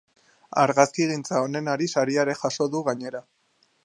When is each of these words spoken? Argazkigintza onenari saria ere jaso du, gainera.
Argazkigintza 0.61 1.41
onenari 1.47 1.91
saria 1.95 2.25
ere 2.29 2.35
jaso 2.41 2.69
du, 2.77 2.81
gainera. 2.89 3.23